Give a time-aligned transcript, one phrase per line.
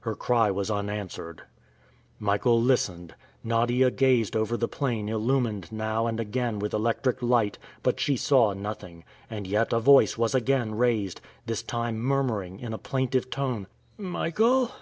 [0.00, 1.42] Her cry was unanswered.
[2.18, 3.14] Michael listened.
[3.44, 8.52] Nadia gazed over the plain illumined now and again with electric light, but she saw
[8.52, 9.04] nothing.
[9.30, 14.72] And yet a voice was again raised, this time murmuring in a plaintive tone, "Michael!"